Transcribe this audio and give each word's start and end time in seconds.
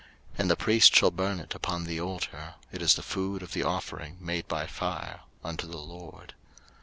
03:003:011 0.31 0.39
And 0.39 0.49
the 0.49 0.55
priest 0.55 0.95
shall 0.95 1.11
burn 1.11 1.39
it 1.39 1.53
upon 1.53 1.83
the 1.83 2.01
altar: 2.01 2.55
it 2.71 2.81
is 2.81 2.95
the 2.95 3.03
food 3.03 3.43
of 3.43 3.53
the 3.53 3.61
offering 3.61 4.17
made 4.19 4.47
by 4.47 4.65
fire 4.65 5.19
unto 5.43 5.67
the 5.67 5.77
LORD. 5.77 6.33